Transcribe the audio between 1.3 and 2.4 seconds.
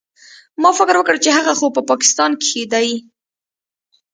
هغه خو په پاکستان